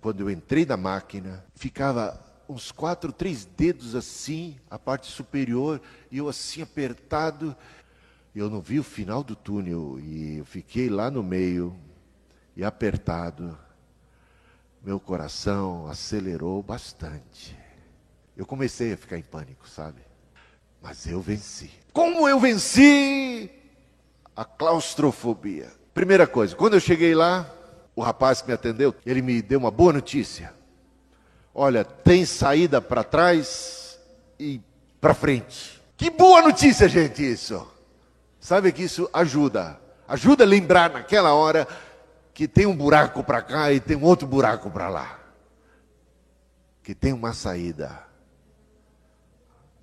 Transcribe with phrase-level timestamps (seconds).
[0.00, 2.18] Quando eu entrei na máquina, ficava
[2.48, 5.80] uns quatro, três dedos assim, a parte superior,
[6.10, 7.54] e eu assim apertado.
[8.34, 11.76] Eu não vi o final do túnel e eu fiquei lá no meio
[12.56, 13.58] e apertado.
[14.82, 17.56] Meu coração acelerou bastante.
[18.36, 20.00] Eu comecei a ficar em pânico, sabe?
[20.80, 21.70] Mas eu venci.
[21.92, 23.50] Como eu venci
[24.34, 25.70] a claustrofobia?
[25.92, 27.52] Primeira coisa, quando eu cheguei lá,
[28.00, 30.54] o rapaz que me atendeu, ele me deu uma boa notícia.
[31.54, 34.00] Olha, tem saída para trás
[34.38, 34.58] e
[34.98, 35.78] para frente.
[35.98, 37.70] Que boa notícia, gente, isso.
[38.40, 39.78] Sabe que isso ajuda.
[40.08, 41.68] Ajuda a lembrar naquela hora
[42.32, 45.20] que tem um buraco para cá e tem outro buraco para lá.
[46.82, 48.02] Que tem uma saída.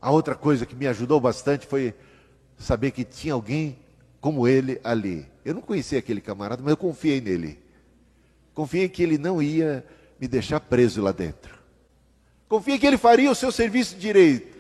[0.01, 1.93] A outra coisa que me ajudou bastante foi
[2.57, 3.77] saber que tinha alguém
[4.19, 5.29] como ele ali.
[5.45, 7.66] Eu não conhecia aquele camarada, mas eu confiei nele.
[8.57, 9.85] Confiei que ele não ia
[10.19, 11.59] me deixar preso lá dentro.
[12.49, 14.57] Confiei que ele faria o seu serviço direito.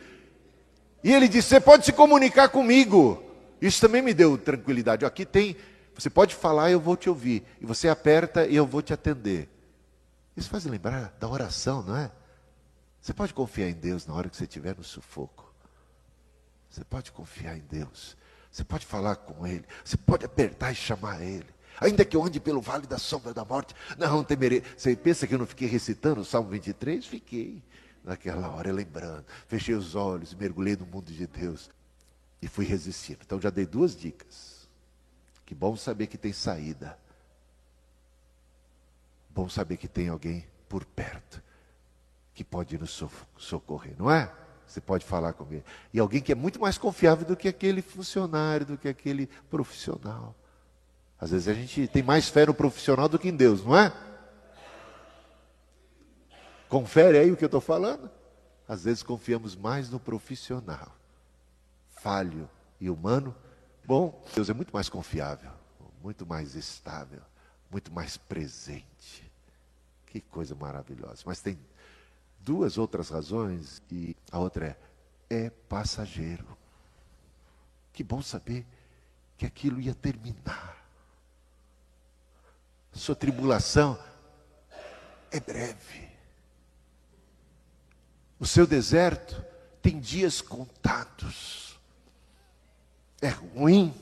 [1.03, 3.23] E ele disse: Você pode se comunicar comigo.
[3.59, 5.03] Isso também me deu tranquilidade.
[5.03, 5.57] Aqui tem,
[5.95, 7.43] você pode falar, eu vou te ouvir.
[7.59, 9.49] E você aperta e eu vou te atender.
[10.35, 12.11] Isso faz lembrar da oração, não é?
[13.01, 15.51] Você pode confiar em Deus na hora que você estiver no sufoco.
[16.69, 18.15] Você pode confiar em Deus.
[18.51, 19.65] Você pode falar com Ele.
[19.83, 21.56] Você pode apertar e chamar Ele.
[21.79, 24.63] Ainda que eu ande pelo vale da sombra da morte, não temerei.
[24.75, 27.05] Você pensa que eu não fiquei recitando o Salmo 23?
[27.05, 27.63] Fiquei
[28.03, 29.25] naquela hora, lembrando.
[29.47, 31.69] Fechei os olhos, mergulhei no mundo de Deus
[32.41, 33.19] e fui resistindo.
[33.25, 34.67] Então já dei duas dicas.
[35.45, 36.97] Que bom saber que tem saída.
[39.29, 41.41] Bom saber que tem alguém por perto
[42.33, 43.03] que pode nos
[43.37, 44.31] socorrer, não é?
[44.67, 45.63] Você pode falar com ele.
[45.93, 50.35] E alguém que é muito mais confiável do que aquele funcionário, do que aquele profissional.
[51.19, 53.91] Às vezes a gente tem mais fé no profissional do que em Deus, não é?
[56.69, 58.09] Confere aí o que eu estou falando.
[58.67, 60.93] Às vezes confiamos mais no profissional,
[61.89, 63.33] falho e humano.
[63.85, 65.51] Bom, Deus é muito mais confiável,
[66.03, 67.21] muito mais estável,
[67.71, 69.31] muito mais presente.
[70.05, 71.23] Que coisa maravilhosa.
[71.25, 71.57] Mas tem
[72.39, 74.77] duas outras razões e a outra é
[75.29, 76.45] é passageiro.
[77.93, 78.65] Que bom saber
[79.37, 80.76] que aquilo ia terminar
[82.97, 83.97] sua tribulação
[85.31, 86.07] é breve.
[88.39, 89.43] O seu deserto
[89.81, 91.79] tem dias contados.
[93.21, 93.93] É ruim,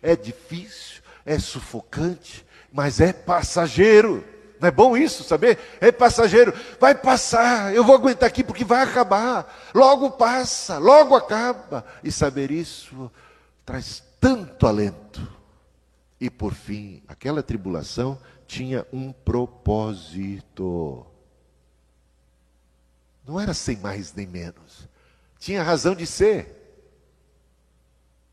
[0.00, 4.24] é difícil, é sufocante, mas é passageiro.
[4.58, 5.58] Não é bom isso, saber?
[5.80, 6.52] É passageiro.
[6.78, 9.70] Vai passar, eu vou aguentar aqui porque vai acabar.
[9.74, 11.84] Logo passa, logo acaba.
[12.04, 13.10] E saber isso
[13.64, 15.39] traz tanto alento.
[16.20, 21.06] E por fim, aquela tribulação tinha um propósito.
[23.26, 24.86] Não era sem mais nem menos.
[25.38, 26.58] Tinha razão de ser.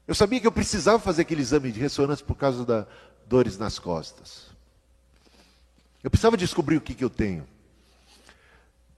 [0.06, 2.86] Eu sabia que eu precisava fazer aquele exame de ressonância por causa das
[3.26, 4.48] dores nas costas.
[6.04, 7.48] Eu precisava descobrir o que, que eu tenho.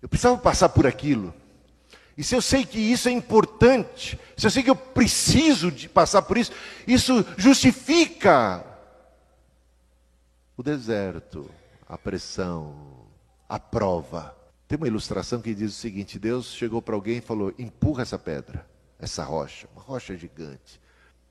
[0.02, 1.34] Eu precisava passar por aquilo.
[2.18, 5.88] E se eu sei que isso é importante, se eu sei que eu preciso de
[5.88, 6.52] passar por isso,
[6.88, 8.69] isso justifica
[10.60, 11.50] o deserto,
[11.88, 12.76] a pressão,
[13.48, 14.36] a prova.
[14.68, 18.20] Tem uma ilustração que diz o seguinte: Deus chegou para alguém e falou: empurra essa
[18.20, 18.68] pedra,
[19.00, 20.82] essa rocha, uma rocha gigante.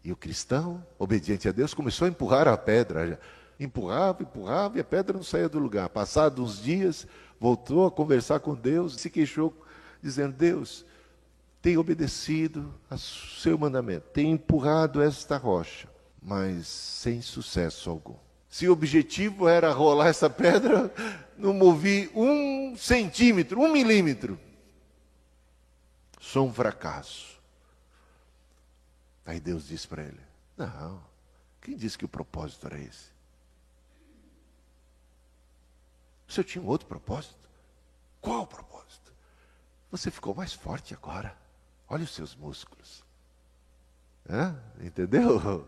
[0.02, 3.20] E o cristão, obediente a Deus, começou a empurrar a pedra.
[3.60, 5.90] Empurrava, empurrava e a pedra não saía do lugar.
[5.90, 7.06] Passados uns dias,
[7.38, 9.54] voltou a conversar com Deus e se queixou,
[10.02, 10.86] dizendo: Deus,
[11.60, 15.86] tem obedecido ao seu mandamento, tem empurrado esta rocha,
[16.22, 18.27] mas sem sucesso algum.
[18.48, 20.92] Se o objetivo era rolar essa pedra,
[21.36, 24.38] não movi um centímetro, um milímetro.
[26.20, 27.38] Sou um fracasso.
[29.26, 30.20] Aí Deus disse para ele:
[30.56, 31.02] Não,
[31.60, 33.18] quem disse que o propósito era esse?
[36.28, 37.48] Senhor tinha um outro propósito?
[38.20, 39.12] Qual o propósito?
[39.90, 41.36] Você ficou mais forte agora.
[41.88, 43.02] Olha os seus músculos.
[44.28, 44.62] Hã?
[44.80, 45.66] Entendeu?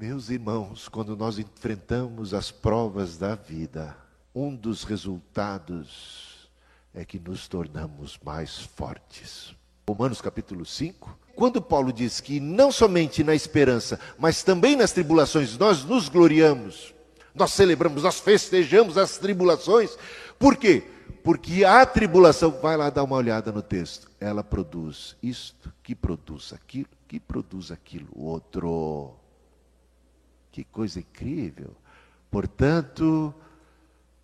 [0.00, 3.94] Meus irmãos, quando nós enfrentamos as provas da vida,
[4.34, 6.48] um dos resultados
[6.94, 9.54] é que nos tornamos mais fortes.
[9.86, 15.58] Romanos capítulo 5, quando Paulo diz que não somente na esperança, mas também nas tribulações
[15.58, 16.94] nós nos gloriamos,
[17.34, 19.98] nós celebramos, nós festejamos as tribulações.
[20.38, 20.82] Por quê?
[21.22, 26.54] Porque a tribulação, vai lá dar uma olhada no texto, ela produz isto, que produz
[26.54, 29.19] aquilo, que produz aquilo outro.
[30.52, 31.70] Que coisa incrível.
[32.30, 33.34] Portanto,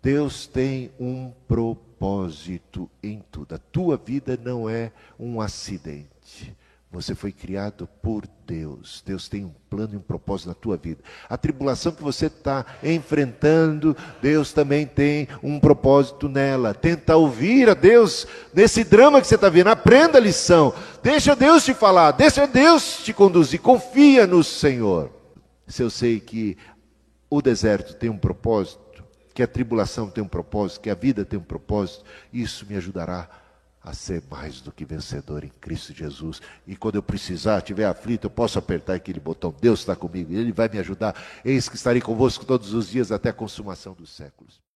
[0.01, 3.55] Deus tem um propósito em tudo.
[3.55, 6.55] A tua vida não é um acidente.
[6.89, 9.03] Você foi criado por Deus.
[9.05, 11.03] Deus tem um plano e um propósito na tua vida.
[11.27, 16.73] A tribulação que você está enfrentando, Deus também tem um propósito nela.
[16.73, 19.67] Tenta ouvir a Deus nesse drama que você está vendo.
[19.67, 20.73] Aprenda a lição.
[21.03, 22.11] Deixa Deus te falar.
[22.11, 23.59] Deixa Deus te conduzir.
[23.59, 25.16] Confia no Senhor.
[25.67, 26.57] Se eu sei que
[27.29, 29.03] o deserto tem um propósito,
[29.33, 33.29] que a tribulação tem um propósito, que a vida tem um propósito, isso me ajudará
[33.83, 36.41] a ser mais do que vencedor em Cristo Jesus.
[36.65, 39.53] E quando eu precisar, estiver aflito, eu posso apertar aquele botão.
[39.61, 41.15] Deus está comigo, Ele vai me ajudar.
[41.43, 44.67] Eis que estarei convosco todos os dias até a consumação dos séculos.